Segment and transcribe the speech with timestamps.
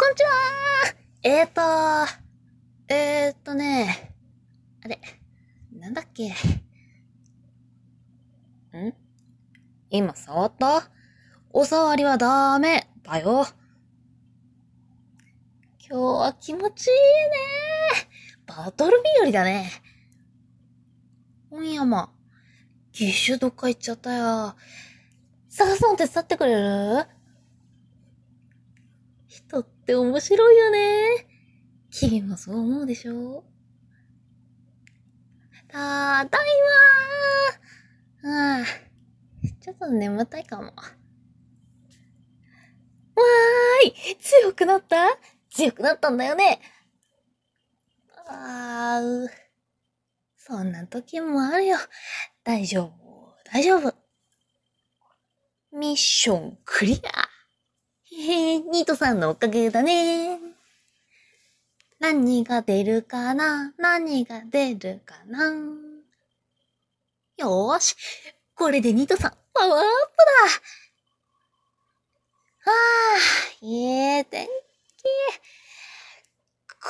[0.00, 0.30] こんにちは
[1.24, 1.60] えーと、
[2.88, 4.14] えーとね、
[4.82, 4.98] あれ、
[5.78, 6.30] なんだっけ？
[6.30, 6.32] ん？
[9.90, 10.88] 今触った？
[11.52, 13.46] お触りはダメだよ。
[15.86, 16.96] 今日は気持ちいいね
[18.46, 19.70] バトル日和だね。
[21.50, 22.10] 本山、
[22.94, 24.54] 義手どっか行っちゃったよ。
[25.50, 27.06] 探すの手伝ってくれる？
[29.50, 31.26] 人って面白いよね。
[31.90, 33.42] 君もそう思うでしょ？
[35.66, 36.28] ただい
[38.22, 38.60] まー。
[38.60, 38.64] ああ、
[39.60, 40.66] ちょっと眠たいかも。
[40.66, 45.18] わーい強くなった？
[45.50, 46.60] 強くなったんだよね。
[48.28, 49.28] あー、
[50.36, 51.76] そんな時もあるよ。
[52.44, 53.92] 大丈夫、大丈夫。
[55.72, 57.29] ミッションクリア。
[58.80, 60.38] ニートさんのおかげだね。
[61.98, 63.74] 何が出るかな？
[63.76, 65.52] 何が出るかな？
[67.36, 67.94] よーし。
[68.54, 69.90] これでニートさん、パワーアップ
[72.64, 72.72] だ。
[72.72, 74.50] ああ、いい天気。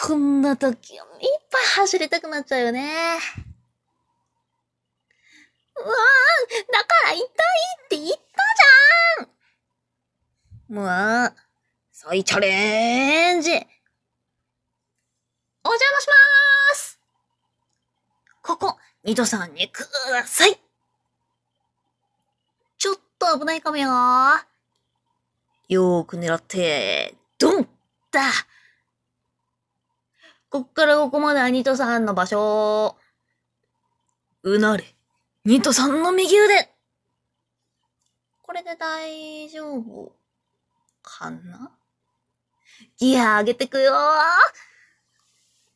[0.07, 1.01] こんな時、いっ
[1.51, 2.89] ぱい走りたくなっちゃうよね。
[5.75, 5.93] うわあ、
[6.73, 7.27] だから痛いっ
[7.89, 8.17] て言った
[9.19, 11.35] じゃんもう、
[12.03, 13.69] 再チャレンジお邪
[15.93, 16.99] 魔しまーす
[18.43, 20.59] ここ、ニトさんにください
[22.79, 23.87] ちょっと危ないかもよ。
[25.69, 27.69] よーく狙って、ドン
[28.11, 28.23] だ
[30.49, 32.97] こっからここまではニトさんの場所。
[34.43, 34.85] うなれ。
[35.45, 36.71] ニトさんの右腕
[38.41, 40.13] これで大丈夫
[41.03, 41.73] かな？
[42.99, 43.95] ギア上げてくよー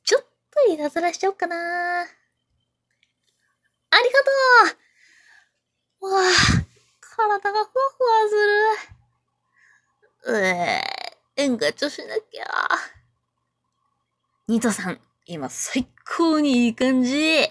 [0.05, 0.24] ちょっ
[0.66, 2.06] といたずらしちゃおうかなあ
[3.97, 4.25] りが
[4.70, 4.78] と
[6.03, 6.31] うわあ、
[7.00, 8.34] 体がふわふわす
[10.26, 10.34] る。
[10.34, 12.44] うえー、演歌調しなきゃ。
[14.48, 17.50] ニトさん、今最高にいい感じ。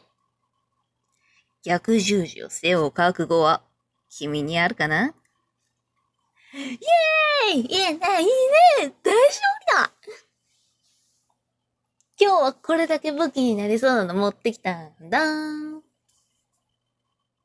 [1.64, 3.64] 逆十字を背負う覚悟は、
[4.09, 5.16] 君にあるかな？
[6.56, 7.59] イエーイ。
[7.59, 8.94] いいね、いいね。
[9.03, 9.91] 大勝利だ。
[12.19, 15.72] 今日はこれだけ武器になりそうなの持ってきたんだ。